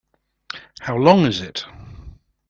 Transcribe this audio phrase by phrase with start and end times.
[0.79, 1.63] How long is it?